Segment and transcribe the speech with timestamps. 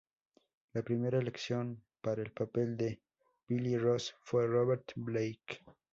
[0.73, 2.99] La primera elección para el papel de
[3.47, 5.63] Billy Rose fue Robert Blake.